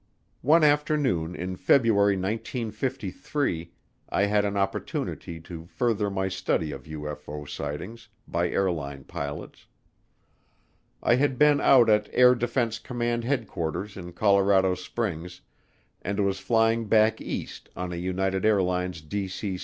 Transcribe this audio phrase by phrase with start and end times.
[0.41, 3.71] One afternoon in February 1953
[4.09, 9.67] I had an opportunity to further my study of UFO sightings by airline pilots.
[11.03, 15.41] I had been out at Air Defense Command Headquarters in Colorado Springs
[16.01, 19.59] and was flying back East on a United Airlines DC 6.